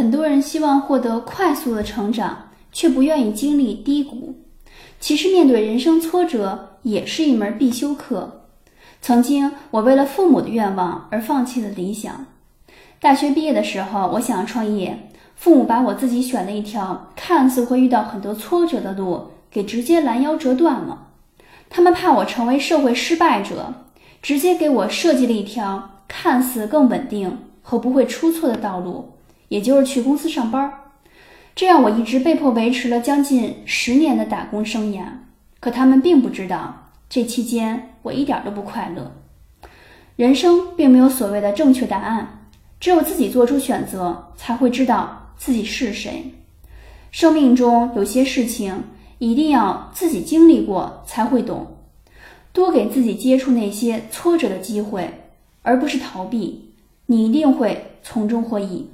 [0.00, 4.34] 很多人希望获得快速的成长，却不愿意经历低谷。
[4.98, 8.46] 其实，面对人生挫折也是一门必修课。
[9.02, 12.24] 曾经，我为了父母的愿望而放弃了理想。
[12.98, 21.08] 大学毕业的时候，我想创业，父母把我自己选了一条看似会遇到很多挫折的路给直接拦腰折断了。
[21.68, 23.74] 他们怕我成为社会失败者，
[24.22, 29.10] 直接给我设计了一条看似更稳定和不会出错的道路，
[29.50, 30.72] 也就是去公司上班。
[31.54, 35.02] 这样，我一直被迫维持了将近十年的打工生涯。
[35.60, 39.12] 可他们并不知道，这期间我一点都不快乐。
[40.16, 42.48] 人生并没有所谓的正确答案。
[42.78, 46.32] 只有自己做出选择，才会知道自己是谁。
[47.10, 48.84] 生命中有些事情
[49.18, 51.76] 一定要自己经历过才会懂。
[52.52, 55.10] 多给自己接触那些挫折的机会，
[55.62, 56.70] 而不是逃避，
[57.06, 58.88] 你一定会从中获益。